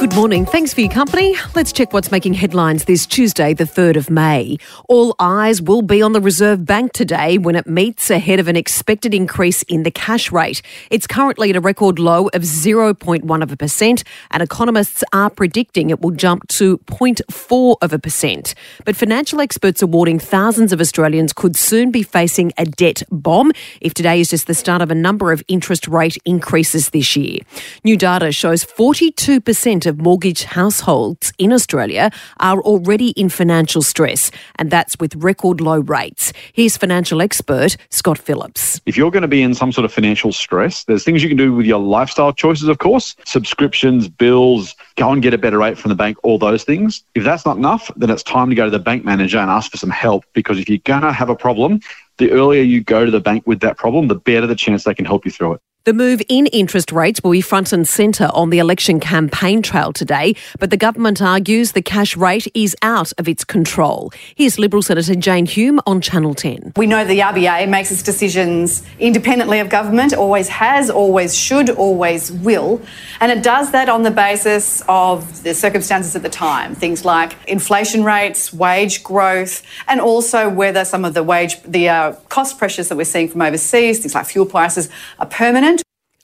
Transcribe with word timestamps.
Good 0.00 0.14
morning. 0.14 0.46
Thanks 0.46 0.72
for 0.72 0.80
your 0.80 0.88
company. 0.88 1.36
Let's 1.54 1.72
check 1.72 1.92
what's 1.92 2.10
making 2.10 2.32
headlines 2.32 2.84
this 2.84 3.04
Tuesday, 3.04 3.52
the 3.52 3.64
3rd 3.64 3.96
of 3.96 4.08
May. 4.08 4.56
All 4.88 5.14
eyes 5.18 5.60
will 5.60 5.82
be 5.82 6.00
on 6.00 6.14
the 6.14 6.22
Reserve 6.22 6.64
Bank 6.64 6.94
today 6.94 7.36
when 7.36 7.54
it 7.54 7.66
meets 7.66 8.08
ahead 8.08 8.40
of 8.40 8.48
an 8.48 8.56
expected 8.56 9.12
increase 9.12 9.62
in 9.64 9.82
the 9.82 9.90
cash 9.90 10.32
rate. 10.32 10.62
It's 10.90 11.06
currently 11.06 11.50
at 11.50 11.56
a 11.56 11.60
record 11.60 11.98
low 11.98 12.28
of 12.28 12.40
0.1 12.44 13.42
of 13.42 13.52
a 13.52 13.56
percent, 13.58 14.02
and 14.30 14.42
economists 14.42 15.04
are 15.12 15.28
predicting 15.28 15.90
it 15.90 16.00
will 16.00 16.12
jump 16.12 16.48
to 16.48 16.78
0.4 16.78 17.76
of 17.82 17.92
a 17.92 17.98
percent. 17.98 18.54
But 18.86 18.96
financial 18.96 19.42
experts 19.42 19.82
are 19.82 19.86
warning 19.86 20.18
thousands 20.18 20.72
of 20.72 20.80
Australians 20.80 21.34
could 21.34 21.56
soon 21.56 21.90
be 21.90 22.02
facing 22.02 22.54
a 22.56 22.64
debt 22.64 23.02
bomb 23.10 23.52
if 23.82 23.92
today 23.92 24.18
is 24.20 24.30
just 24.30 24.46
the 24.46 24.54
start 24.54 24.80
of 24.80 24.90
a 24.90 24.94
number 24.94 25.30
of 25.30 25.42
interest 25.46 25.86
rate 25.86 26.16
increases 26.24 26.88
this 26.88 27.16
year. 27.16 27.40
New 27.84 27.98
data 27.98 28.32
shows 28.32 28.64
42% 28.64 29.89
of 29.90 30.00
mortgage 30.00 30.44
households 30.44 31.34
in 31.36 31.52
Australia 31.52 32.10
are 32.38 32.62
already 32.62 33.10
in 33.10 33.28
financial 33.28 33.82
stress, 33.82 34.30
and 34.56 34.70
that's 34.70 34.98
with 34.98 35.14
record 35.16 35.60
low 35.60 35.80
rates. 35.80 36.32
Here's 36.54 36.78
financial 36.78 37.20
expert 37.20 37.76
Scott 37.90 38.16
Phillips. 38.16 38.80
If 38.86 38.96
you're 38.96 39.10
going 39.10 39.22
to 39.22 39.28
be 39.28 39.42
in 39.42 39.54
some 39.54 39.72
sort 39.72 39.84
of 39.84 39.92
financial 39.92 40.32
stress, 40.32 40.84
there's 40.84 41.04
things 41.04 41.22
you 41.22 41.28
can 41.28 41.36
do 41.36 41.54
with 41.54 41.66
your 41.66 41.80
lifestyle 41.80 42.32
choices, 42.32 42.68
of 42.68 42.78
course, 42.78 43.14
subscriptions, 43.26 44.08
bills, 44.08 44.74
go 44.96 45.12
and 45.12 45.22
get 45.22 45.34
a 45.34 45.38
better 45.38 45.58
rate 45.58 45.76
from 45.76 45.90
the 45.90 45.94
bank, 45.94 46.16
all 46.22 46.38
those 46.38 46.64
things. 46.64 47.04
If 47.14 47.24
that's 47.24 47.44
not 47.44 47.58
enough, 47.58 47.90
then 47.96 48.08
it's 48.08 48.22
time 48.22 48.48
to 48.48 48.54
go 48.54 48.64
to 48.64 48.70
the 48.70 48.78
bank 48.78 49.04
manager 49.04 49.38
and 49.38 49.50
ask 49.50 49.70
for 49.70 49.76
some 49.76 49.90
help 49.90 50.24
because 50.32 50.58
if 50.58 50.68
you're 50.68 50.78
going 50.78 51.02
to 51.02 51.12
have 51.12 51.28
a 51.28 51.36
problem, 51.36 51.80
the 52.18 52.30
earlier 52.30 52.62
you 52.62 52.82
go 52.82 53.04
to 53.04 53.10
the 53.10 53.20
bank 53.20 53.46
with 53.46 53.60
that 53.60 53.76
problem, 53.76 54.08
the 54.08 54.14
better 54.14 54.46
the 54.46 54.54
chance 54.54 54.84
they 54.84 54.94
can 54.94 55.04
help 55.04 55.24
you 55.24 55.30
through 55.30 55.54
it. 55.54 55.60
The 55.84 55.94
move 55.94 56.20
in 56.28 56.44
interest 56.48 56.92
rates 56.92 57.22
will 57.24 57.30
be 57.30 57.40
front 57.40 57.72
and 57.72 57.88
centre 57.88 58.28
on 58.34 58.50
the 58.50 58.58
election 58.58 59.00
campaign 59.00 59.62
trail 59.62 59.94
today, 59.94 60.36
but 60.58 60.68
the 60.68 60.76
government 60.76 61.22
argues 61.22 61.72
the 61.72 61.80
cash 61.80 62.18
rate 62.18 62.46
is 62.52 62.76
out 62.82 63.14
of 63.16 63.26
its 63.26 63.44
control. 63.44 64.12
Here's 64.34 64.58
Liberal 64.58 64.82
Senator 64.82 65.14
Jane 65.14 65.46
Hume 65.46 65.80
on 65.86 66.02
Channel 66.02 66.34
10. 66.34 66.74
We 66.76 66.86
know 66.86 67.06
the 67.06 67.20
RBA 67.20 67.66
makes 67.70 67.90
its 67.90 68.02
decisions 68.02 68.82
independently 68.98 69.58
of 69.58 69.70
government, 69.70 70.12
always 70.12 70.50
has, 70.50 70.90
always 70.90 71.34
should, 71.34 71.70
always 71.70 72.30
will, 72.30 72.82
and 73.18 73.32
it 73.32 73.42
does 73.42 73.70
that 73.70 73.88
on 73.88 74.02
the 74.02 74.10
basis 74.10 74.82
of 74.86 75.42
the 75.44 75.54
circumstances 75.54 76.14
at 76.14 76.22
the 76.22 76.28
time, 76.28 76.74
things 76.74 77.06
like 77.06 77.34
inflation 77.48 78.04
rates, 78.04 78.52
wage 78.52 79.02
growth, 79.02 79.62
and 79.88 79.98
also 79.98 80.46
whether 80.46 80.84
some 80.84 81.06
of 81.06 81.14
the 81.14 81.22
wage, 81.22 81.62
the 81.62 81.88
uh, 81.88 82.12
cost 82.28 82.58
pressures 82.58 82.90
that 82.90 82.96
we're 82.96 83.04
seeing 83.04 83.28
from 83.28 83.40
overseas, 83.40 84.00
things 84.00 84.14
like 84.14 84.26
fuel 84.26 84.44
prices, 84.44 84.90
are 85.18 85.24
permanent 85.24 85.70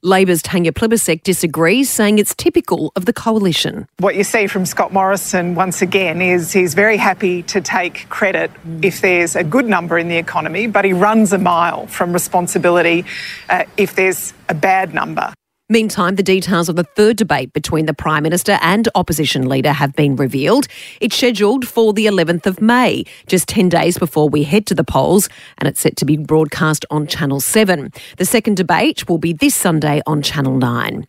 Labor's 0.02 0.42
Tanya 0.42 0.72
Plibersek 0.72 1.22
disagrees, 1.22 1.90
saying 1.90 2.18
it's 2.18 2.34
typical 2.34 2.92
of 2.96 3.06
the 3.06 3.12
coalition. 3.12 3.88
What 3.98 4.14
you 4.14 4.24
see 4.24 4.46
from 4.46 4.66
Scott 4.66 4.92
Morrison 4.92 5.54
once 5.54 5.82
again 5.82 6.20
is 6.20 6.52
he's 6.52 6.74
very 6.74 6.96
happy 6.96 7.42
to 7.44 7.60
take 7.60 8.08
credit 8.08 8.50
if 8.82 9.00
there's 9.00 9.34
a 9.36 9.42
good 9.42 9.66
number 9.66 9.98
in 9.98 10.08
the 10.08 10.16
economy, 10.16 10.66
but 10.66 10.84
he 10.84 10.92
runs 10.92 11.32
a 11.32 11.38
mile 11.38 11.86
from 11.86 12.12
responsibility 12.12 13.04
uh, 13.48 13.64
if 13.76 13.94
there's 13.94 14.32
a 14.48 14.54
bad 14.54 14.94
number. 14.94 15.32
Meantime, 15.68 16.14
the 16.14 16.22
details 16.22 16.68
of 16.68 16.76
the 16.76 16.84
third 16.84 17.16
debate 17.16 17.52
between 17.52 17.86
the 17.86 17.92
Prime 17.92 18.22
Minister 18.22 18.56
and 18.62 18.88
opposition 18.94 19.48
leader 19.48 19.72
have 19.72 19.96
been 19.96 20.14
revealed. 20.14 20.68
It's 21.00 21.16
scheduled 21.16 21.66
for 21.66 21.92
the 21.92 22.06
11th 22.06 22.46
of 22.46 22.60
May, 22.60 23.02
just 23.26 23.48
10 23.48 23.68
days 23.68 23.98
before 23.98 24.28
we 24.28 24.44
head 24.44 24.64
to 24.66 24.76
the 24.76 24.84
polls, 24.84 25.28
and 25.58 25.68
it's 25.68 25.80
set 25.80 25.96
to 25.96 26.04
be 26.04 26.16
broadcast 26.18 26.84
on 26.88 27.08
Channel 27.08 27.40
7. 27.40 27.92
The 28.16 28.24
second 28.24 28.56
debate 28.56 29.08
will 29.08 29.18
be 29.18 29.32
this 29.32 29.56
Sunday 29.56 30.02
on 30.06 30.22
Channel 30.22 30.56
9. 30.56 31.04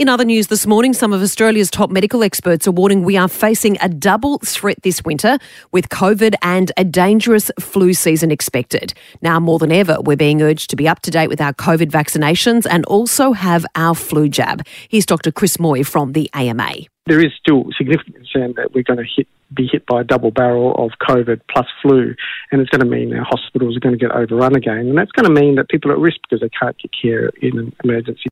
In 0.00 0.08
other 0.08 0.24
news 0.24 0.46
this 0.46 0.66
morning, 0.66 0.94
some 0.94 1.12
of 1.12 1.20
Australia's 1.20 1.70
top 1.70 1.90
medical 1.90 2.22
experts 2.22 2.66
are 2.66 2.72
warning 2.72 3.04
we 3.04 3.18
are 3.18 3.28
facing 3.28 3.76
a 3.82 3.88
double 3.90 4.38
threat 4.38 4.82
this 4.82 5.04
winter 5.04 5.36
with 5.72 5.90
COVID 5.90 6.36
and 6.40 6.72
a 6.78 6.84
dangerous 6.84 7.50
flu 7.60 7.92
season 7.92 8.30
expected. 8.30 8.94
Now 9.20 9.38
more 9.38 9.58
than 9.58 9.70
ever, 9.70 9.98
we're 10.00 10.16
being 10.16 10.40
urged 10.40 10.70
to 10.70 10.76
be 10.76 10.88
up 10.88 11.00
to 11.00 11.10
date 11.10 11.28
with 11.28 11.38
our 11.38 11.52
COVID 11.52 11.90
vaccinations 11.90 12.66
and 12.66 12.86
also 12.86 13.32
have 13.32 13.66
our 13.74 13.94
flu 13.94 14.30
jab. 14.30 14.66
Here's 14.88 15.04
Dr. 15.04 15.30
Chris 15.30 15.60
Moy 15.60 15.84
from 15.84 16.14
the 16.14 16.30
AMA. 16.32 16.76
There 17.04 17.20
is 17.22 17.32
still 17.38 17.64
significant 17.76 18.16
concern 18.16 18.54
that 18.56 18.72
we're 18.72 18.84
going 18.84 19.00
to 19.00 19.06
hit 19.14 19.28
be 19.52 19.68
hit 19.70 19.84
by 19.84 20.00
a 20.00 20.04
double 20.04 20.30
barrel 20.30 20.74
of 20.82 20.92
COVID 21.06 21.42
plus 21.50 21.66
flu, 21.82 22.14
and 22.52 22.62
it's 22.62 22.70
going 22.70 22.80
to 22.80 22.86
mean 22.86 23.14
our 23.14 23.26
hospitals 23.28 23.76
are 23.76 23.80
going 23.80 23.98
to 23.98 24.02
get 24.02 24.12
overrun 24.12 24.56
again, 24.56 24.88
and 24.88 24.96
that's 24.96 25.12
going 25.12 25.26
to 25.26 25.40
mean 25.42 25.56
that 25.56 25.68
people 25.68 25.90
are 25.90 25.94
at 25.94 26.00
risk 26.00 26.20
because 26.22 26.40
they 26.40 26.48
can't 26.58 26.78
get 26.78 26.90
care 27.02 27.30
in 27.42 27.58
an 27.58 27.76
emergency. 27.84 28.30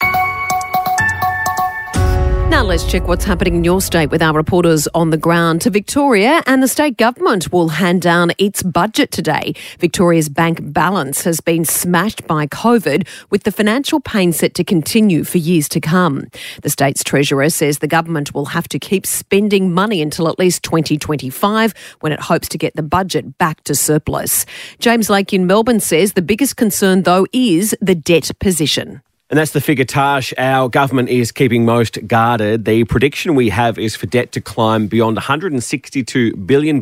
Now 2.49 2.65
let's 2.65 2.91
check 2.91 3.07
what's 3.07 3.27
happening 3.27 3.57
in 3.57 3.65
your 3.65 3.83
state 3.83 4.11
with 4.11 4.23
our 4.23 4.33
reporters 4.33 4.89
on 4.95 5.11
the 5.11 5.19
ground 5.19 5.61
to 5.61 5.71
Victoria 5.71 6.43
and 6.47 6.63
the 6.63 6.67
state 6.67 6.97
government 6.97 7.53
will 7.53 7.69
hand 7.69 8.01
down 8.01 8.33
its 8.39 8.63
budget 8.63 9.11
today. 9.11 9.55
Victoria's 9.79 10.31
bank 10.31 10.59
balance 10.63 11.25
has 11.25 11.43
been 11.43 11.67
smashed 11.67 12.27
by 12.27 12.47
COVID 12.47 13.07
with 13.29 13.43
the 13.43 13.53
financial 13.53 14.01
pain 14.01 14.33
set 14.33 14.55
to 14.55 14.65
continue 14.65 15.25
for 15.25 15.37
years 15.37 15.69
to 15.69 15.79
come. 15.79 16.27
The 16.63 16.71
state's 16.71 17.05
treasurer 17.05 17.51
says 17.51 17.79
the 17.79 17.87
government 17.87 18.33
will 18.33 18.47
have 18.47 18.67
to 18.69 18.79
keep 18.79 19.05
spending 19.05 19.75
money 19.75 20.01
until 20.01 20.27
at 20.27 20.39
least 20.39 20.63
2025 20.63 21.75
when 22.01 22.13
it 22.13 22.21
hopes 22.21 22.49
to 22.49 22.59
get 22.59 22.75
the 22.75 22.83
budget 22.83 23.37
back 23.37 23.63
to 23.65 23.75
surplus. 23.75 24.47
James 24.79 25.11
Lake 25.11 25.35
in 25.35 25.47
Melbourne 25.47 25.81
says 25.81 26.15
the 26.15 26.23
biggest 26.23 26.57
concern 26.57 27.03
though 27.03 27.27
is 27.33 27.77
the 27.83 27.95
debt 27.95 28.31
position. 28.41 29.03
And 29.31 29.37
that's 29.37 29.51
the 29.51 29.61
figure, 29.61 29.85
Tash. 29.85 30.33
Our 30.39 30.71
government 30.71 31.11
is 31.11 31.33
keeping 31.33 31.67
most 31.67 31.99
guarded. 32.07 32.65
The 32.65 32.85
prediction 32.85 33.35
we 33.35 33.51
have 33.51 33.79
is 33.79 33.95
for 33.95 34.07
debt 34.07 34.33
to 34.33 34.41
climb 34.41 34.87
beyond 34.87 35.19
$162 35.19 36.47
billion 36.47 36.81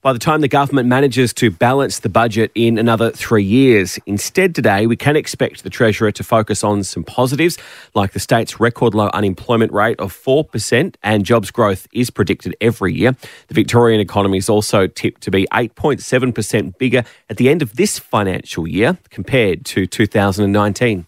by 0.00 0.12
the 0.14 0.18
time 0.18 0.40
the 0.40 0.48
government 0.48 0.88
manages 0.88 1.34
to 1.34 1.50
balance 1.50 1.98
the 1.98 2.08
budget 2.08 2.50
in 2.54 2.78
another 2.78 3.10
three 3.10 3.42
years. 3.42 3.98
Instead, 4.06 4.54
today, 4.54 4.86
we 4.86 4.96
can 4.96 5.16
expect 5.16 5.64
the 5.64 5.68
Treasurer 5.68 6.12
to 6.12 6.24
focus 6.24 6.64
on 6.64 6.82
some 6.82 7.04
positives, 7.04 7.58
like 7.92 8.12
the 8.12 8.20
state's 8.20 8.58
record 8.58 8.94
low 8.94 9.10
unemployment 9.12 9.70
rate 9.70 10.00
of 10.00 10.14
4%, 10.14 10.94
and 11.02 11.26
jobs 11.26 11.50
growth 11.50 11.88
is 11.92 12.08
predicted 12.08 12.56
every 12.58 12.94
year. 12.94 13.16
The 13.48 13.54
Victorian 13.54 14.00
economy 14.00 14.38
is 14.38 14.48
also 14.48 14.86
tipped 14.86 15.20
to 15.22 15.30
be 15.30 15.46
8.7% 15.52 16.78
bigger 16.78 17.04
at 17.28 17.36
the 17.36 17.50
end 17.50 17.60
of 17.60 17.76
this 17.76 17.98
financial 17.98 18.66
year 18.66 18.96
compared 19.10 19.66
to 19.66 19.86
2019. 19.86 21.06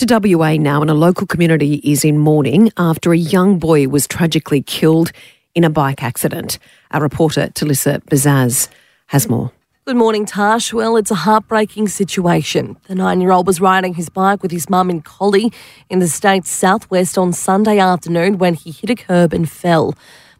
To 0.00 0.36
WA 0.36 0.58
now, 0.58 0.82
and 0.82 0.90
a 0.90 0.94
local 0.94 1.26
community 1.26 1.76
is 1.82 2.04
in 2.04 2.18
mourning 2.18 2.70
after 2.76 3.14
a 3.14 3.16
young 3.16 3.58
boy 3.58 3.88
was 3.88 4.06
tragically 4.06 4.60
killed 4.60 5.10
in 5.54 5.64
a 5.64 5.70
bike 5.70 6.02
accident. 6.02 6.58
Our 6.90 7.00
reporter, 7.00 7.48
Talissa 7.54 8.02
Bazaz, 8.04 8.68
has 9.06 9.26
more. 9.26 9.52
Good 9.86 9.96
morning, 9.96 10.26
Tash. 10.26 10.70
Well, 10.74 10.98
it's 10.98 11.10
a 11.10 11.14
heartbreaking 11.14 11.88
situation. 11.88 12.76
The 12.88 12.94
nine 12.94 13.22
year 13.22 13.32
old 13.32 13.46
was 13.46 13.58
riding 13.58 13.94
his 13.94 14.10
bike 14.10 14.42
with 14.42 14.50
his 14.50 14.68
mum 14.68 14.90
in 14.90 15.00
Collie 15.00 15.50
in 15.88 16.00
the 16.00 16.08
state's 16.08 16.50
southwest 16.50 17.16
on 17.16 17.32
Sunday 17.32 17.78
afternoon 17.78 18.36
when 18.36 18.52
he 18.52 18.72
hit 18.72 18.90
a 18.90 18.96
curb 18.96 19.32
and 19.32 19.50
fell. 19.50 19.94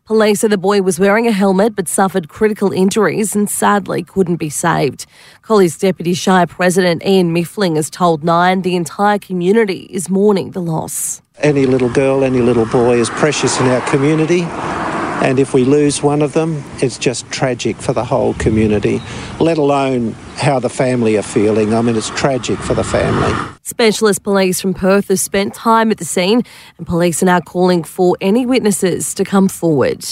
Police 0.06 0.38
say 0.38 0.46
the 0.46 0.56
boy 0.56 0.82
was 0.82 1.00
wearing 1.00 1.26
a 1.26 1.32
helmet 1.32 1.74
but 1.74 1.88
suffered 1.88 2.28
critical 2.28 2.70
injuries 2.70 3.34
and 3.34 3.50
sadly 3.50 4.04
couldn't 4.04 4.36
be 4.36 4.48
saved. 4.48 5.04
Collie's 5.42 5.76
Deputy 5.76 6.14
Shire 6.14 6.46
President 6.46 7.04
Ian 7.04 7.34
Miffling 7.34 7.74
has 7.74 7.90
told 7.90 8.22
Nine 8.22 8.62
the 8.62 8.76
entire 8.76 9.18
community 9.18 9.88
is 9.90 10.08
mourning 10.08 10.52
the 10.52 10.62
loss. 10.62 11.22
Any 11.40 11.66
little 11.66 11.88
girl, 11.88 12.22
any 12.22 12.38
little 12.38 12.66
boy 12.66 13.00
is 13.00 13.10
precious 13.10 13.58
in 13.60 13.66
our 13.66 13.80
community. 13.90 14.42
And 15.22 15.38
if 15.38 15.54
we 15.54 15.64
lose 15.64 16.02
one 16.02 16.22
of 16.22 16.34
them, 16.34 16.62
it's 16.82 16.98
just 16.98 17.28
tragic 17.30 17.76
for 17.76 17.92
the 17.92 18.04
whole 18.04 18.34
community, 18.34 19.00
let 19.40 19.58
alone 19.58 20.12
how 20.36 20.58
the 20.60 20.68
family 20.68 21.16
are 21.16 21.22
feeling. 21.22 21.74
I 21.74 21.82
mean, 21.82 21.96
it's 21.96 22.10
tragic 22.10 22.58
for 22.58 22.74
the 22.74 22.84
family. 22.84 23.32
Specialist 23.62 24.22
police 24.22 24.60
from 24.60 24.74
Perth 24.74 25.08
have 25.08 25.18
spent 25.18 25.54
time 25.54 25.90
at 25.90 25.98
the 25.98 26.04
scene, 26.04 26.42
and 26.78 26.86
police 26.86 27.22
are 27.22 27.26
now 27.26 27.40
calling 27.40 27.82
for 27.82 28.16
any 28.20 28.46
witnesses 28.46 29.14
to 29.14 29.24
come 29.24 29.48
forward. 29.48 30.04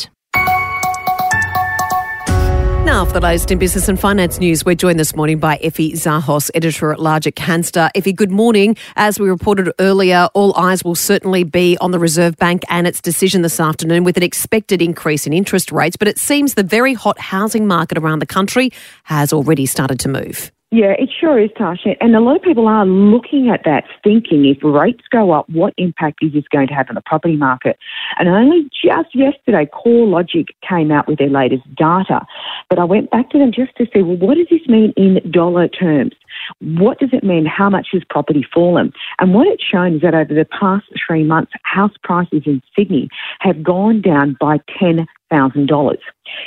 Now, 3.04 3.10
for 3.10 3.20
the 3.20 3.26
latest 3.26 3.50
in 3.50 3.58
business 3.58 3.86
and 3.90 4.00
finance 4.00 4.40
news, 4.40 4.64
we're 4.64 4.76
joined 4.76 4.98
this 4.98 5.14
morning 5.14 5.38
by 5.38 5.56
Effie 5.56 5.92
Zahos, 5.92 6.50
editor 6.54 6.90
at 6.90 6.98
large 6.98 7.26
at 7.26 7.34
Canstar. 7.34 7.90
Effie, 7.94 8.14
good 8.14 8.30
morning. 8.30 8.78
As 8.96 9.20
we 9.20 9.28
reported 9.28 9.70
earlier, 9.78 10.30
all 10.32 10.56
eyes 10.56 10.82
will 10.82 10.94
certainly 10.94 11.44
be 11.44 11.76
on 11.82 11.90
the 11.90 11.98
Reserve 11.98 12.34
Bank 12.38 12.62
and 12.70 12.86
its 12.86 13.02
decision 13.02 13.42
this 13.42 13.60
afternoon 13.60 14.04
with 14.04 14.16
an 14.16 14.22
expected 14.22 14.80
increase 14.80 15.26
in 15.26 15.34
interest 15.34 15.70
rates. 15.70 15.98
But 15.98 16.08
it 16.08 16.16
seems 16.18 16.54
the 16.54 16.62
very 16.62 16.94
hot 16.94 17.18
housing 17.18 17.66
market 17.66 17.98
around 17.98 18.20
the 18.20 18.26
country 18.26 18.70
has 19.02 19.34
already 19.34 19.66
started 19.66 20.00
to 20.00 20.08
move. 20.08 20.50
Yeah, 20.70 20.94
it 20.98 21.08
sure 21.20 21.38
is, 21.38 21.50
Tasha. 21.50 21.96
And 22.00 22.16
a 22.16 22.20
lot 22.20 22.36
of 22.36 22.42
people 22.42 22.66
are 22.66 22.84
looking 22.84 23.48
at 23.48 23.62
that, 23.64 23.84
thinking 24.02 24.44
if 24.44 24.58
rates 24.64 25.04
go 25.08 25.30
up, 25.30 25.48
what 25.48 25.72
impact 25.76 26.18
is 26.22 26.32
this 26.32 26.48
going 26.50 26.66
to 26.66 26.74
have 26.74 26.86
on 26.88 26.96
the 26.96 27.02
property 27.06 27.36
market? 27.36 27.78
And 28.18 28.28
only 28.28 28.68
just 28.72 29.14
yesterday, 29.14 29.68
CoreLogic 29.72 30.48
came 30.68 30.90
out 30.90 31.06
with 31.06 31.18
their 31.18 31.28
latest 31.28 31.62
data. 31.76 32.26
But 32.68 32.80
I 32.80 32.84
went 32.84 33.10
back 33.10 33.30
to 33.30 33.38
them 33.38 33.52
just 33.52 33.76
to 33.76 33.86
see, 33.94 34.02
well, 34.02 34.16
what 34.16 34.36
does 34.36 34.48
this 34.50 34.66
mean 34.66 34.92
in 34.96 35.20
dollar 35.30 35.68
terms? 35.68 36.14
What 36.60 36.98
does 36.98 37.10
it 37.12 37.24
mean? 37.24 37.46
How 37.46 37.70
much 37.70 37.88
has 37.92 38.02
property 38.08 38.44
fallen? 38.52 38.92
And 39.20 39.34
what 39.34 39.46
it's 39.46 39.64
shown 39.64 39.96
is 39.96 40.02
that 40.02 40.14
over 40.14 40.34
the 40.34 40.46
past 40.58 40.86
three 41.06 41.24
months, 41.24 41.52
house 41.62 41.94
prices 42.02 42.42
in 42.46 42.62
Sydney 42.76 43.08
have 43.40 43.62
gone 43.62 44.00
down 44.00 44.36
by 44.40 44.58
10 44.78 45.06
thousand 45.30 45.66
dollars. 45.66 45.98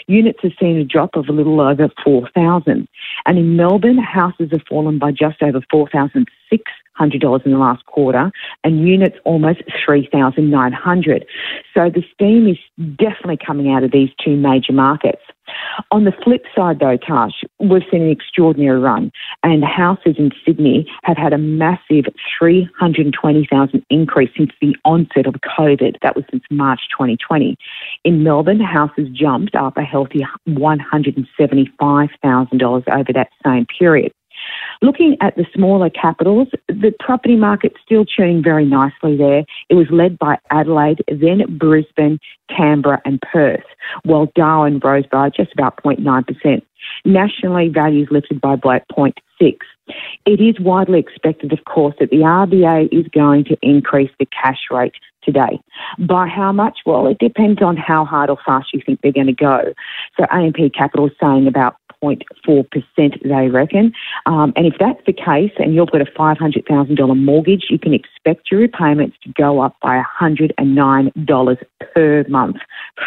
Units 0.07 0.39
have 0.42 0.54
seen 0.60 0.78
a 0.78 0.84
drop 0.84 1.16
of 1.16 1.28
a 1.28 1.31
little 1.31 1.60
over 1.60 1.89
four 2.04 2.30
thousand, 2.34 2.88
and 3.25 3.38
in 3.38 3.56
Melbourne, 3.56 3.98
houses 3.98 4.50
have 4.51 4.62
fallen 4.69 4.98
by 5.00 5.12
just 5.12 5.42
over 5.42 5.62
four 5.69 5.89
thousand 5.89 6.28
six 6.50 6.63
hundred 6.94 7.22
dollars 7.22 7.42
in 7.45 7.51
the 7.51 7.57
last 7.57 7.86
quarter, 7.86 8.31
and 8.63 8.88
units 8.88 9.18
almost 9.24 9.62
three 9.86 10.07
thousand 10.12 10.50
nine 10.50 10.74
hundred. 10.74 11.25
So 11.74 11.89
the 11.89 12.04
steam 12.13 12.48
is 12.48 12.57
definitely 12.95 13.39
coming 13.45 13.72
out 13.72 13.84
of 13.84 13.92
these 13.92 14.10
two 14.24 14.36
major 14.36 14.74
markets. 14.74 15.22
On 15.91 16.03
the 16.03 16.11
flip 16.23 16.44
side, 16.55 16.79
though, 16.79 16.97
Tash, 16.97 17.44
we've 17.59 17.83
seen 17.91 18.01
an 18.01 18.09
extraordinary 18.09 18.79
run, 18.79 19.11
and 19.44 19.63
houses 19.63 20.15
in 20.17 20.31
Sydney 20.45 20.88
have 21.03 21.17
had 21.17 21.33
a 21.33 21.38
massive 21.38 22.05
320,000 22.38 23.85
increase 23.89 24.29
since 24.38 24.51
the 24.61 24.75
onset 24.85 25.25
of 25.25 25.35
COVID. 25.57 25.95
That 26.01 26.15
was 26.15 26.25
since 26.31 26.44
March 26.49 26.81
2020. 26.91 27.57
In 28.03 28.23
Melbourne, 28.23 28.59
houses 28.59 29.07
jumped 29.13 29.55
up 29.55 29.77
a 29.77 29.83
healthy 29.83 30.25
$175,000 30.49 32.89
over 32.89 33.13
that 33.13 33.29
same 33.45 33.65
period. 33.79 34.11
Looking 34.81 35.18
at 35.21 35.35
the 35.35 35.45
smaller 35.53 35.89
capitals, 35.89 36.50
the 36.68 36.94
property 37.00 37.35
market's 37.35 37.77
still 37.83 38.06
churning 38.06 38.44
very 38.44 38.65
nicely 38.65 39.18
there. 39.18 39.44
It 39.69 39.75
was 39.75 39.88
led 39.89 40.19
by 40.19 40.38
Adelaide, 40.51 41.03
then 41.07 41.57
Brisbane, 41.57 42.19
Canberra, 42.56 43.01
and 43.06 43.21
Perth, 43.21 43.65
while 44.03 44.31
Darwin 44.35 44.79
rose 44.79 45.06
by 45.12 45.29
just 45.29 45.51
about 45.53 45.81
0.9%. 45.83 46.62
Nationally, 47.06 47.69
values 47.69 48.07
lifted 48.12 48.39
by 48.39 48.56
0.6. 48.56 49.13
It 50.25 50.41
is 50.41 50.59
widely 50.59 51.00
expected, 51.00 51.53
of 51.53 51.65
course, 51.65 51.95
that 52.00 52.09
the 52.09 52.18
RBA 52.18 52.89
is 52.91 53.07
going 53.13 53.45
to 53.45 53.57
increase 53.62 54.12
the 54.19 54.27
cash 54.27 54.59
rate 54.69 54.94
today. 55.24 55.59
By 56.00 56.27
how 56.27 56.51
much? 56.51 56.79
Well, 56.85 57.07
it 57.07 57.19
depends 57.19 57.62
on 57.62 57.77
how 57.77 58.06
hard 58.06 58.29
or 58.29 58.38
fast 58.45 58.74
you 58.74 58.81
think 58.85 59.01
they're 59.01 59.12
going 59.12 59.27
to 59.27 59.33
go. 59.33 59.74
So 60.18 60.25
AMP 60.31 60.74
Capital 60.74 61.07
is 61.07 61.13
saying 61.21 61.47
about 61.47 61.75
0.4%, 62.03 63.23
they 63.23 63.49
reckon. 63.49 63.94
Um, 64.25 64.53
and 64.55 64.65
if 64.65 64.73
that's 64.79 65.01
the 65.05 65.13
case 65.13 65.51
and 65.57 65.75
you've 65.75 65.91
got 65.91 66.01
a 66.01 66.05
$500,000 66.05 67.23
mortgage, 67.23 67.65
you 67.69 67.79
can 67.79 67.94
expect 67.94 68.51
your 68.51 68.61
repayments 68.61 69.17
to 69.23 69.33
go 69.33 69.61
up 69.61 69.75
by 69.81 70.01
$109 70.21 71.57
per 71.94 72.25
month 72.27 72.57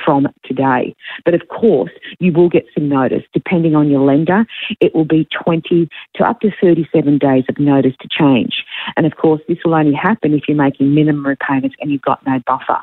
from 0.05 0.29
today. 0.45 0.95
But 1.25 1.35
of 1.35 1.49
course, 1.49 1.93
you 2.19 2.33
will 2.33 2.49
get 2.49 2.67
some 2.75 2.89
notice. 2.89 3.23
Depending 3.33 3.75
on 3.75 3.89
your 3.91 4.01
lender, 4.01 4.45
it 4.81 4.95
will 4.95 5.05
be 5.05 5.29
20 5.45 5.89
to 6.17 6.25
up 6.25 6.41
to 6.41 6.51
37 6.61 7.19
days 7.19 7.45
of 7.49 7.59
notice 7.59 7.95
to 8.01 8.09
change. 8.11 8.65
And 8.97 9.07
of 9.07 9.17
course, 9.17 9.41
this 9.49 9.59
will 9.65 9.75
only 9.75 9.95
happen 9.95 10.35
if 10.35 10.43
you're 10.49 10.57
making 10.57 10.95
minimum 10.95 11.27
repayments 11.27 11.77
and 11.81 11.91
you've 11.91 12.03
got 12.03 12.25
no 12.27 12.41
buffer. 12.47 12.79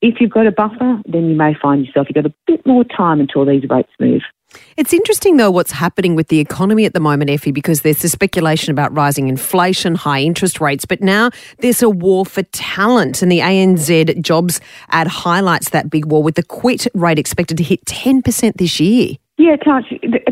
If 0.00 0.20
you've 0.20 0.30
got 0.30 0.46
a 0.46 0.52
buffer, 0.52 1.00
then 1.06 1.28
you 1.28 1.36
may 1.36 1.54
find 1.54 1.84
yourself 1.84 2.08
you've 2.08 2.22
got 2.22 2.30
a 2.30 2.34
bit 2.46 2.64
more 2.66 2.84
time 2.84 3.20
until 3.20 3.44
these 3.44 3.68
rates 3.68 3.90
move. 3.98 4.22
It's 4.76 4.92
interesting, 4.92 5.36
though, 5.36 5.50
what's 5.50 5.72
happening 5.72 6.14
with 6.14 6.28
the 6.28 6.38
economy 6.38 6.84
at 6.84 6.94
the 6.94 7.00
moment, 7.00 7.30
Effie, 7.30 7.52
because 7.52 7.82
there's 7.82 8.02
the 8.02 8.08
speculation 8.08 8.70
about 8.70 8.94
rising 8.94 9.28
inflation, 9.28 9.94
high 9.94 10.20
interest 10.20 10.60
rates, 10.60 10.84
but 10.84 11.00
now 11.00 11.30
there's 11.58 11.82
a 11.82 11.90
war 11.90 12.26
for 12.26 12.42
talent. 12.44 13.22
And 13.22 13.30
the 13.30 13.40
ANZ 13.40 14.20
jobs 14.22 14.60
ad 14.88 15.06
highlights 15.06 15.70
that 15.70 15.90
big 15.90 16.06
war 16.06 16.22
with 16.22 16.34
the 16.34 16.42
quit 16.42 16.86
rate 16.94 17.18
expected 17.18 17.56
to 17.58 17.64
hit 17.64 17.84
10% 17.84 18.54
this 18.56 18.80
year. 18.80 19.16
Yeah, 19.40 19.56
Taj, 19.56 19.84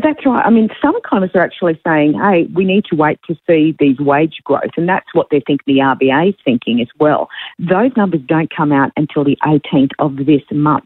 that's 0.03 0.23
right. 0.23 0.45
I 0.45 0.51
mean, 0.51 0.69
some 0.79 0.95
economists 0.95 1.35
are 1.35 1.41
actually 1.41 1.81
saying, 1.83 2.13
hey, 2.13 2.43
we 2.53 2.63
need 2.63 2.85
to 2.91 2.95
wait 2.95 3.19
to 3.25 3.35
see 3.47 3.75
these 3.79 3.97
wage 3.97 4.39
growth, 4.43 4.69
and 4.77 4.87
that's 4.87 5.07
what 5.13 5.31
they 5.31 5.39
think 5.39 5.65
the 5.65 5.79
RBA 5.79 6.29
is 6.29 6.35
thinking 6.45 6.79
as 6.79 6.89
well. 6.99 7.27
Those 7.57 7.89
numbers 7.97 8.21
don't 8.27 8.55
come 8.55 8.71
out 8.71 8.91
until 8.97 9.23
the 9.23 9.35
18th 9.43 9.93
of 9.97 10.17
this 10.27 10.43
month. 10.51 10.85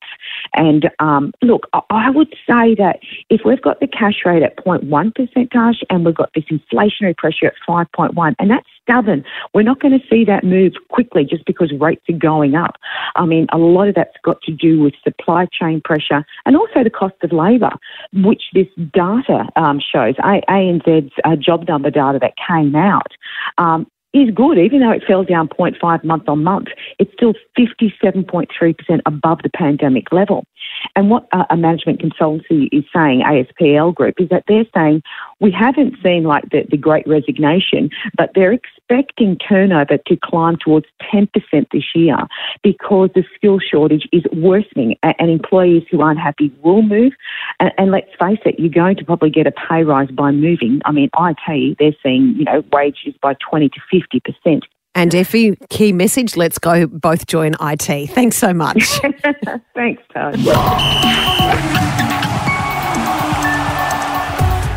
And 0.53 0.89
um, 0.99 1.33
look, 1.41 1.67
I 1.89 2.11
would 2.11 2.29
say 2.47 2.75
that 2.75 2.99
if 3.29 3.41
we've 3.43 3.61
got 3.61 3.81
the 3.81 3.87
cash 3.87 4.21
rate 4.25 4.41
at 4.41 4.55
0.1%, 4.55 5.51
Taj, 5.51 5.81
and 5.89 6.05
we've 6.05 6.15
got 6.15 6.31
this 6.33 6.45
inflationary 6.45 7.17
pressure 7.17 7.47
at 7.47 7.55
5.1, 7.67 8.35
and 8.39 8.49
that's 8.49 8.69
stubborn. 8.83 9.23
We're 9.53 9.63
not 9.63 9.79
going 9.79 9.97
to 9.97 10.05
see 10.09 10.23
that 10.25 10.43
move 10.43 10.73
quickly 10.89 11.25
just 11.25 11.45
because 11.45 11.71
rates 11.79 12.03
are 12.09 12.17
going 12.17 12.55
up. 12.55 12.75
I 13.15 13.25
mean, 13.25 13.47
a 13.51 13.57
lot 13.57 13.87
of 13.87 13.95
that's 13.95 14.17
got 14.23 14.41
to 14.43 14.51
do 14.51 14.79
with 14.79 14.93
supply 15.03 15.47
chain 15.51 15.81
pressure 15.83 16.25
and 16.45 16.55
also 16.55 16.83
the 16.83 16.89
cost 16.89 17.15
of 17.23 17.31
labour, 17.31 17.71
which 18.13 18.43
this 18.53 18.67
data 18.93 19.47
um, 19.55 19.79
shows. 19.79 20.15
ANZ's 20.15 21.11
uh, 21.23 21.35
job 21.35 21.67
number 21.67 21.89
data 21.89 22.19
that 22.21 22.33
came 22.47 22.75
out 22.75 23.11
um, 23.57 23.87
is 24.13 24.29
good, 24.33 24.57
even 24.57 24.79
though 24.79 24.91
it 24.91 25.03
fell 25.05 25.23
down 25.23 25.47
0.5 25.47 26.03
month 26.03 26.29
on 26.29 26.43
month. 26.43 26.67
It's 26.99 27.11
still 27.13 27.33
57.3% 27.57 29.01
above 29.05 29.39
the 29.43 29.49
pandemic 29.49 30.11
level. 30.11 30.45
And 30.95 31.09
what 31.09 31.27
a 31.49 31.57
management 31.57 32.01
consultancy 32.01 32.69
is 32.71 32.83
saying, 32.95 33.21
ASPL 33.21 33.95
Group, 33.95 34.15
is 34.19 34.29
that 34.29 34.43
they're 34.47 34.65
saying 34.75 35.01
we 35.39 35.51
haven't 35.51 35.95
seen 36.03 36.23
like 36.23 36.49
the, 36.51 36.65
the 36.69 36.77
great 36.77 37.07
resignation, 37.07 37.89
but 38.15 38.31
they're 38.35 38.53
expecting 38.53 39.37
turnover 39.37 39.97
to 39.97 40.17
climb 40.23 40.57
towards 40.57 40.85
10% 41.13 41.29
this 41.71 41.83
year 41.95 42.17
because 42.61 43.09
the 43.15 43.23
skill 43.35 43.59
shortage 43.59 44.07
is 44.11 44.23
worsening 44.33 44.95
and 45.03 45.29
employees 45.29 45.83
who 45.89 46.01
aren't 46.01 46.19
happy 46.19 46.53
will 46.63 46.81
move. 46.81 47.13
And, 47.59 47.71
and 47.77 47.91
let's 47.91 48.11
face 48.19 48.39
it, 48.45 48.59
you're 48.59 48.69
going 48.69 48.97
to 48.97 49.05
probably 49.05 49.29
get 49.29 49.47
a 49.47 49.51
pay 49.51 49.83
rise 49.83 50.11
by 50.11 50.31
moving. 50.31 50.81
I 50.85 50.91
mean, 50.91 51.09
IT, 51.17 51.77
they're 51.79 51.95
seeing, 52.03 52.35
you 52.37 52.45
know, 52.45 52.63
wages 52.71 53.15
by 53.21 53.35
20 53.49 53.69
to 53.69 53.79
50%. 54.45 54.61
And 54.95 55.13
Effie, 55.15 55.55
key 55.69 55.91
message 55.91 56.37
let's 56.37 56.59
go 56.59 56.85
both 56.85 57.25
join 57.25 57.55
IT. 57.59 58.09
Thanks 58.11 58.37
so 58.37 58.53
much. 58.53 58.99
Thanks, 59.73 60.03
Todd. 60.13 61.69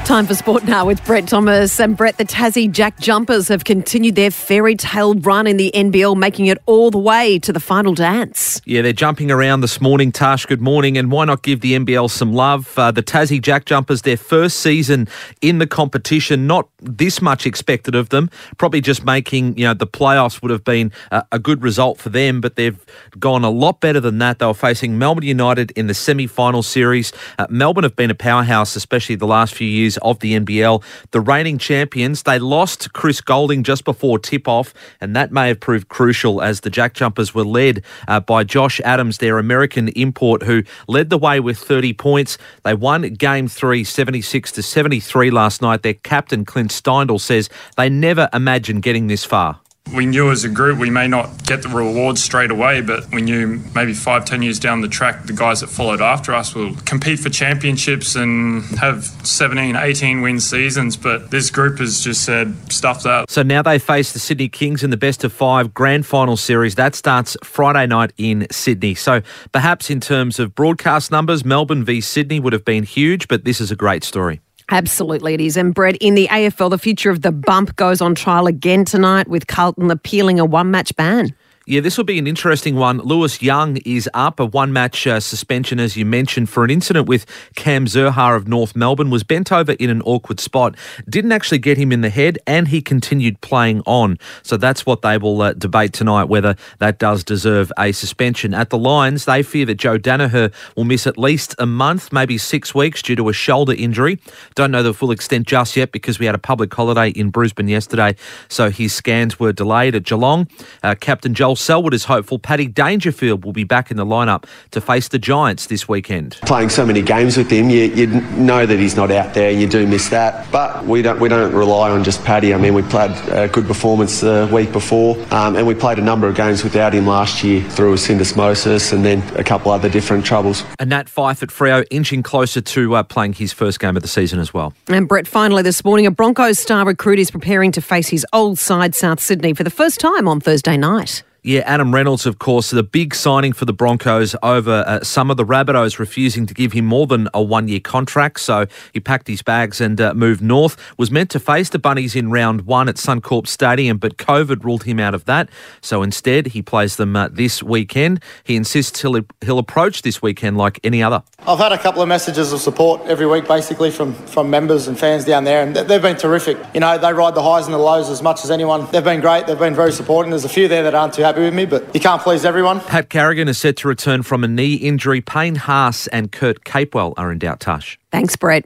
Time 0.06 0.24
for 0.24 0.36
sport 0.36 0.62
now 0.62 0.86
with 0.86 1.04
Brett 1.04 1.26
Thomas. 1.26 1.80
And 1.80 1.96
Brett, 1.96 2.16
the 2.16 2.24
Tassie 2.24 2.70
Jack 2.70 2.96
Jumpers 3.00 3.48
have 3.48 3.64
continued 3.64 4.14
their 4.14 4.30
fairy 4.30 4.76
tale 4.76 5.16
run 5.16 5.48
in 5.48 5.56
the 5.56 5.72
NBL, 5.74 6.16
making 6.16 6.46
it 6.46 6.58
all 6.66 6.92
the 6.92 6.98
way 6.98 7.40
to 7.40 7.52
the 7.52 7.58
final 7.58 7.92
dance. 7.92 8.62
Yeah, 8.64 8.82
they're 8.82 8.92
jumping 8.92 9.32
around 9.32 9.62
this 9.62 9.80
morning, 9.80 10.12
Tash. 10.12 10.46
Good 10.46 10.60
morning. 10.60 10.96
And 10.96 11.10
why 11.10 11.24
not 11.24 11.42
give 11.42 11.60
the 11.60 11.76
NBL 11.76 12.08
some 12.08 12.32
love? 12.32 12.78
Uh, 12.78 12.92
the 12.92 13.02
Tassie 13.02 13.42
Jack 13.42 13.64
Jumpers, 13.64 14.02
their 14.02 14.16
first 14.16 14.60
season 14.60 15.08
in 15.40 15.58
the 15.58 15.66
competition, 15.66 16.46
not 16.46 16.68
this 16.80 17.20
much 17.20 17.44
expected 17.44 17.96
of 17.96 18.10
them. 18.10 18.30
Probably 18.58 18.80
just 18.80 19.04
making, 19.04 19.58
you 19.58 19.64
know, 19.64 19.74
the 19.74 19.88
playoffs 19.88 20.40
would 20.40 20.52
have 20.52 20.62
been 20.62 20.92
a, 21.10 21.40
good 21.40 21.64
result 21.64 21.98
for 21.98 22.10
them, 22.10 22.40
but 22.40 22.54
they've 22.54 22.78
gone 23.18 23.42
a 23.42 23.50
lot 23.50 23.80
better 23.80 23.98
than 23.98 24.18
that. 24.18 24.38
They 24.38 24.46
were 24.46 24.54
facing 24.54 24.98
Melbourne 24.98 25.24
United 25.24 25.72
in 25.72 25.88
the 25.88 25.94
semi 25.94 26.28
final 26.28 26.62
series. 26.62 27.12
Uh, 27.40 27.48
Melbourne 27.50 27.82
have 27.82 27.96
been 27.96 28.12
a 28.12 28.14
powerhouse, 28.14 28.76
especially 28.76 29.16
the 29.16 29.26
last 29.26 29.54
few 29.54 29.66
years 29.66 29.95
of 29.98 30.20
the 30.20 30.38
NBL. 30.38 30.82
The 31.10 31.20
reigning 31.20 31.58
champions, 31.58 32.22
they 32.22 32.38
lost 32.38 32.92
Chris 32.92 33.20
Goulding 33.20 33.62
just 33.62 33.84
before 33.84 34.18
tip 34.18 34.48
off, 34.48 34.72
and 35.00 35.14
that 35.16 35.32
may 35.32 35.48
have 35.48 35.60
proved 35.60 35.88
crucial 35.88 36.42
as 36.42 36.60
the 36.60 36.70
Jack 36.70 36.94
Jumpers 36.94 37.34
were 37.34 37.44
led 37.44 37.84
uh, 38.08 38.20
by 38.20 38.44
Josh 38.44 38.80
Adams, 38.80 39.18
their 39.18 39.38
American 39.38 39.88
import, 39.88 40.42
who 40.42 40.62
led 40.88 41.10
the 41.10 41.18
way 41.18 41.40
with 41.40 41.58
30 41.58 41.92
points. 41.94 42.38
They 42.64 42.74
won 42.74 43.02
game 43.14 43.48
three, 43.48 43.84
76 43.84 44.52
to 44.52 44.62
73 44.62 45.30
last 45.30 45.62
night. 45.62 45.82
Their 45.82 45.94
captain, 45.94 46.44
Clint 46.44 46.70
Steindl, 46.70 47.20
says 47.20 47.48
they 47.76 47.88
never 47.88 48.28
imagined 48.32 48.82
getting 48.82 49.06
this 49.06 49.24
far. 49.24 49.60
We 49.94 50.06
knew 50.06 50.30
as 50.30 50.44
a 50.44 50.48
group 50.48 50.78
we 50.78 50.90
may 50.90 51.06
not 51.06 51.44
get 51.44 51.62
the 51.62 51.68
rewards 51.68 52.22
straight 52.22 52.50
away, 52.50 52.80
but 52.80 53.10
we 53.12 53.22
knew 53.22 53.60
maybe 53.74 53.94
five, 53.94 54.24
ten 54.24 54.42
years 54.42 54.58
down 54.58 54.80
the 54.80 54.88
track, 54.88 55.26
the 55.26 55.32
guys 55.32 55.60
that 55.60 55.68
followed 55.68 56.00
after 56.00 56.34
us 56.34 56.54
will 56.54 56.74
compete 56.84 57.20
for 57.20 57.30
championships 57.30 58.16
and 58.16 58.64
have 58.78 59.04
17, 59.04 59.76
18 59.76 60.20
win 60.22 60.40
seasons. 60.40 60.96
But 60.96 61.30
this 61.30 61.50
group 61.50 61.78
has 61.78 62.00
just 62.00 62.24
said, 62.24 62.72
stuff 62.72 63.02
that. 63.04 63.30
So 63.30 63.42
now 63.42 63.62
they 63.62 63.78
face 63.78 64.12
the 64.12 64.18
Sydney 64.18 64.48
Kings 64.48 64.82
in 64.82 64.90
the 64.90 64.96
best 64.96 65.24
of 65.24 65.32
five 65.32 65.72
grand 65.72 66.06
final 66.06 66.36
series. 66.36 66.74
That 66.74 66.94
starts 66.94 67.36
Friday 67.44 67.86
night 67.86 68.12
in 68.16 68.46
Sydney. 68.50 68.94
So 68.94 69.22
perhaps 69.52 69.90
in 69.90 70.00
terms 70.00 70.38
of 70.38 70.54
broadcast 70.54 71.10
numbers, 71.10 71.44
Melbourne 71.44 71.84
v 71.84 72.00
Sydney 72.00 72.40
would 72.40 72.52
have 72.52 72.64
been 72.64 72.82
huge, 72.82 73.28
but 73.28 73.44
this 73.44 73.60
is 73.60 73.70
a 73.70 73.76
great 73.76 74.04
story. 74.04 74.40
Absolutely, 74.70 75.34
it 75.34 75.40
is. 75.40 75.56
And 75.56 75.74
Brett, 75.74 75.96
in 75.96 76.14
the 76.14 76.26
AFL, 76.28 76.70
the 76.70 76.78
future 76.78 77.10
of 77.10 77.22
the 77.22 77.30
bump 77.30 77.76
goes 77.76 78.00
on 78.00 78.14
trial 78.14 78.46
again 78.46 78.84
tonight 78.84 79.28
with 79.28 79.46
Carlton 79.46 79.90
appealing 79.90 80.40
a 80.40 80.44
one 80.44 80.70
match 80.70 80.94
ban. 80.96 81.34
Yeah, 81.68 81.80
this 81.80 81.96
will 81.96 82.04
be 82.04 82.20
an 82.20 82.28
interesting 82.28 82.76
one. 82.76 82.98
Lewis 82.98 83.42
Young 83.42 83.78
is 83.78 84.08
up, 84.14 84.38
a 84.38 84.46
one 84.46 84.72
match 84.72 85.04
uh, 85.04 85.18
suspension, 85.18 85.80
as 85.80 85.96
you 85.96 86.04
mentioned, 86.06 86.48
for 86.48 86.62
an 86.62 86.70
incident 86.70 87.08
with 87.08 87.26
Cam 87.56 87.86
Zurhaar 87.86 88.36
of 88.36 88.46
North 88.46 88.76
Melbourne, 88.76 89.10
was 89.10 89.24
bent 89.24 89.50
over 89.50 89.72
in 89.72 89.90
an 89.90 90.00
awkward 90.02 90.38
spot, 90.38 90.76
didn't 91.08 91.32
actually 91.32 91.58
get 91.58 91.76
him 91.76 91.90
in 91.90 92.02
the 92.02 92.08
head, 92.08 92.38
and 92.46 92.68
he 92.68 92.80
continued 92.80 93.40
playing 93.40 93.82
on. 93.84 94.16
So 94.44 94.56
that's 94.56 94.86
what 94.86 95.02
they 95.02 95.18
will 95.18 95.42
uh, 95.42 95.54
debate 95.54 95.92
tonight, 95.92 96.28
whether 96.28 96.54
that 96.78 97.00
does 97.00 97.24
deserve 97.24 97.72
a 97.76 97.90
suspension. 97.90 98.54
At 98.54 98.70
the 98.70 98.78
Lions, 98.78 99.24
they 99.24 99.42
fear 99.42 99.66
that 99.66 99.74
Joe 99.74 99.98
Daniher 99.98 100.54
will 100.76 100.84
miss 100.84 101.04
at 101.04 101.18
least 101.18 101.56
a 101.58 101.66
month, 101.66 102.12
maybe 102.12 102.38
six 102.38 102.76
weeks, 102.76 103.02
due 103.02 103.16
to 103.16 103.28
a 103.28 103.32
shoulder 103.32 103.72
injury. 103.72 104.20
Don't 104.54 104.70
know 104.70 104.84
the 104.84 104.94
full 104.94 105.10
extent 105.10 105.48
just 105.48 105.76
yet 105.76 105.90
because 105.90 106.20
we 106.20 106.26
had 106.26 106.34
a 106.36 106.38
public 106.38 106.72
holiday 106.72 107.08
in 107.08 107.30
Brisbane 107.30 107.66
yesterday, 107.66 108.14
so 108.46 108.70
his 108.70 108.94
scans 108.94 109.40
were 109.40 109.52
delayed 109.52 109.96
at 109.96 110.04
Geelong. 110.04 110.46
Uh, 110.84 110.94
Captain 110.94 111.34
Joel 111.34 111.55
Selwood 111.56 111.94
is 111.94 112.04
hopeful 112.04 112.38
Paddy 112.38 112.66
Dangerfield 112.66 113.44
will 113.44 113.52
be 113.52 113.64
back 113.64 113.90
in 113.90 113.96
the 113.96 114.06
lineup 114.06 114.44
to 114.70 114.80
face 114.80 115.08
the 115.08 115.18
Giants 115.18 115.66
this 115.66 115.88
weekend. 115.88 116.38
Playing 116.42 116.68
so 116.68 116.86
many 116.86 117.02
games 117.02 117.36
with 117.36 117.50
him, 117.50 117.70
you, 117.70 117.84
you 117.84 118.06
know 118.36 118.66
that 118.66 118.78
he's 118.78 118.96
not 118.96 119.10
out 119.10 119.34
there, 119.34 119.50
and 119.50 119.60
you 119.60 119.66
do 119.66 119.86
miss 119.86 120.08
that. 120.10 120.50
But 120.50 120.84
we 120.84 121.02
don't 121.02 121.20
we 121.20 121.28
don't 121.28 121.52
rely 121.52 121.90
on 121.90 122.04
just 122.04 122.24
Paddy. 122.24 122.54
I 122.54 122.58
mean, 122.58 122.74
we 122.74 122.82
played 122.82 123.10
a 123.28 123.48
good 123.48 123.66
performance 123.66 124.20
the 124.20 124.48
week 124.52 124.72
before, 124.72 125.16
um, 125.32 125.56
and 125.56 125.66
we 125.66 125.74
played 125.74 125.98
a 125.98 126.02
number 126.02 126.26
of 126.28 126.34
games 126.34 126.62
without 126.62 126.92
him 126.92 127.06
last 127.06 127.42
year 127.42 127.62
through 127.70 127.92
a 127.92 127.96
syndesmosis 127.96 128.92
and 128.92 129.04
then 129.04 129.22
a 129.36 129.44
couple 129.44 129.72
other 129.72 129.88
different 129.88 130.24
troubles. 130.24 130.64
And 130.78 130.90
Nat 130.90 131.08
Fyfe 131.08 131.42
at 131.42 131.48
Freo 131.48 131.84
inching 131.90 132.22
closer 132.22 132.60
to 132.60 132.96
uh, 132.96 133.02
playing 133.02 133.34
his 133.34 133.52
first 133.52 133.80
game 133.80 133.96
of 133.96 134.02
the 134.02 134.08
season 134.08 134.38
as 134.38 134.52
well. 134.52 134.72
And 134.88 135.08
Brett, 135.08 135.26
finally 135.26 135.62
this 135.62 135.84
morning, 135.84 136.06
a 136.06 136.10
Broncos 136.10 136.58
star 136.58 136.84
recruit 136.84 137.18
is 137.18 137.30
preparing 137.30 137.72
to 137.72 137.80
face 137.80 138.08
his 138.08 138.26
old 138.32 138.58
side, 138.58 138.94
South 138.94 139.20
Sydney, 139.20 139.54
for 139.54 139.64
the 139.64 139.70
first 139.70 140.00
time 140.00 140.28
on 140.28 140.40
Thursday 140.40 140.76
night. 140.76 141.22
Yeah, 141.46 141.60
Adam 141.60 141.94
Reynolds, 141.94 142.26
of 142.26 142.40
course, 142.40 142.70
the 142.70 142.82
big 142.82 143.14
signing 143.14 143.52
for 143.52 143.66
the 143.66 143.72
Broncos 143.72 144.34
over 144.42 144.82
uh, 144.84 145.04
some 145.04 145.30
of 145.30 145.36
the 145.36 145.44
Rabbitohs 145.44 146.00
refusing 146.00 146.44
to 146.46 146.52
give 146.52 146.72
him 146.72 146.86
more 146.86 147.06
than 147.06 147.28
a 147.32 147.40
one 147.40 147.68
year 147.68 147.78
contract. 147.78 148.40
So 148.40 148.66
he 148.92 148.98
packed 148.98 149.28
his 149.28 149.42
bags 149.42 149.80
and 149.80 150.00
uh, 150.00 150.12
moved 150.12 150.42
north. 150.42 150.76
Was 150.98 151.12
meant 151.12 151.30
to 151.30 151.38
face 151.38 151.68
the 151.68 151.78
Bunnies 151.78 152.16
in 152.16 152.32
round 152.32 152.62
one 152.62 152.88
at 152.88 152.96
Suncorp 152.96 153.46
Stadium, 153.46 153.96
but 153.96 154.16
COVID 154.16 154.64
ruled 154.64 154.82
him 154.82 154.98
out 154.98 155.14
of 155.14 155.24
that. 155.26 155.48
So 155.80 156.02
instead, 156.02 156.48
he 156.48 156.62
plays 156.62 156.96
them 156.96 157.14
uh, 157.14 157.28
this 157.28 157.62
weekend. 157.62 158.20
He 158.42 158.56
insists 158.56 159.00
he'll, 159.00 159.20
he'll 159.40 159.60
approach 159.60 160.02
this 160.02 160.20
weekend 160.20 160.58
like 160.58 160.80
any 160.82 161.00
other. 161.00 161.22
I've 161.46 161.60
had 161.60 161.70
a 161.70 161.78
couple 161.78 162.02
of 162.02 162.08
messages 162.08 162.52
of 162.52 162.58
support 162.58 163.02
every 163.02 163.28
week, 163.28 163.46
basically, 163.46 163.92
from, 163.92 164.14
from 164.14 164.50
members 164.50 164.88
and 164.88 164.98
fans 164.98 165.24
down 165.24 165.44
there, 165.44 165.62
and 165.62 165.76
they've 165.76 166.02
been 166.02 166.16
terrific. 166.16 166.58
You 166.74 166.80
know, 166.80 166.98
they 166.98 167.12
ride 167.12 167.36
the 167.36 167.42
highs 167.44 167.66
and 167.66 167.74
the 167.74 167.78
lows 167.78 168.10
as 168.10 168.20
much 168.20 168.42
as 168.42 168.50
anyone. 168.50 168.88
They've 168.90 169.04
been 169.04 169.20
great. 169.20 169.46
They've 169.46 169.56
been 169.56 169.76
very 169.76 169.92
supporting. 169.92 170.30
There's 170.30 170.44
a 170.44 170.48
few 170.48 170.66
there 170.66 170.82
that 170.82 170.96
aren't 170.96 171.14
too 171.14 171.22
happy 171.22 171.35
with 171.44 171.54
me, 171.54 171.66
but 171.66 171.94
you 171.94 172.00
can't 172.00 172.20
please 172.22 172.44
everyone. 172.44 172.80
Pat 172.80 173.08
Carrigan 173.10 173.48
is 173.48 173.58
set 173.58 173.76
to 173.78 173.88
return 173.88 174.22
from 174.22 174.44
a 174.44 174.48
knee 174.48 174.74
injury. 174.74 175.20
Payne 175.20 175.56
Haas 175.56 176.06
and 176.08 176.32
Kurt 176.32 176.64
Capewell 176.64 177.14
are 177.16 177.30
in 177.30 177.38
doubt, 177.38 177.60
Tash. 177.60 177.98
Thanks, 178.10 178.36
Brett. 178.36 178.64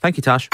Thank 0.00 0.16
you, 0.16 0.22
Tash. 0.22 0.48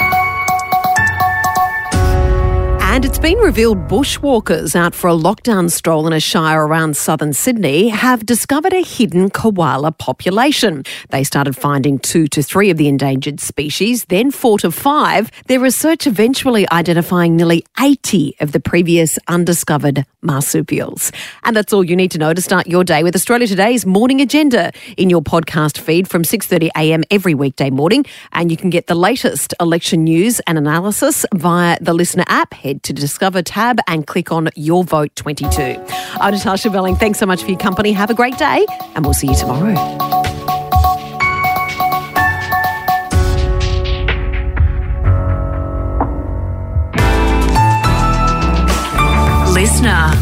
And 2.97 3.05
it's 3.05 3.19
been 3.19 3.37
revealed 3.37 3.87
bushwalkers 3.87 4.75
out 4.75 4.95
for 4.95 5.07
a 5.07 5.13
lockdown 5.13 5.69
stroll 5.69 6.07
in 6.07 6.13
a 6.13 6.19
shire 6.19 6.65
around 6.65 6.97
southern 6.97 7.31
Sydney 7.31 7.89
have 7.89 8.25
discovered 8.25 8.73
a 8.73 8.81
hidden 8.81 9.29
koala 9.29 9.91
population. 9.91 10.83
They 11.11 11.23
started 11.23 11.55
finding 11.55 11.99
two 11.99 12.27
to 12.29 12.41
three 12.41 12.71
of 12.71 12.77
the 12.77 12.87
endangered 12.87 13.39
species, 13.39 14.05
then 14.05 14.31
four 14.31 14.57
to 14.57 14.71
five. 14.71 15.29
Their 15.45 15.59
research 15.59 16.07
eventually 16.07 16.67
identifying 16.71 17.35
nearly 17.35 17.63
80 17.79 18.35
of 18.39 18.51
the 18.51 18.59
previous 18.59 19.19
undiscovered 19.27 20.03
marsupials. 20.23 21.11
And 21.43 21.55
that's 21.55 21.73
all 21.73 21.83
you 21.83 21.95
need 21.95 22.09
to 22.11 22.17
know 22.17 22.33
to 22.33 22.41
start 22.41 22.65
your 22.65 22.83
day 22.83 23.03
with 23.03 23.15
Australia 23.15 23.45
Today's 23.45 23.85
morning 23.85 24.21
agenda 24.21 24.71
in 24.97 25.11
your 25.11 25.21
podcast 25.21 25.77
feed 25.77 26.09
from 26.09 26.23
6:30 26.23 26.69
a.m. 26.75 27.03
every 27.11 27.35
weekday 27.35 27.69
morning, 27.69 28.05
and 28.31 28.49
you 28.49 28.57
can 28.57 28.71
get 28.71 28.87
the 28.87 28.95
latest 28.95 29.53
election 29.59 30.03
news 30.03 30.39
and 30.47 30.57
analysis 30.57 31.27
via 31.35 31.77
the 31.79 31.93
listener 31.93 32.25
app. 32.27 32.55
Head 32.55 32.86
to 32.87 32.93
Discover 32.93 33.41
tab 33.41 33.79
and 33.87 34.07
click 34.07 34.31
on 34.31 34.47
Your 34.55 34.81
Vote 34.85 35.13
22. 35.17 35.61
I'm 36.21 36.33
Natasha 36.33 36.69
Belling. 36.69 36.95
Thanks 36.95 37.19
so 37.19 37.25
much 37.25 37.43
for 37.43 37.49
your 37.49 37.59
company. 37.59 37.91
Have 37.91 38.09
a 38.09 38.13
great 38.13 38.37
day, 38.37 38.65
and 38.95 39.03
we'll 39.03 39.13
see 39.13 39.27
you 39.27 39.35
tomorrow. 39.35 39.73
Listener. 49.51 50.16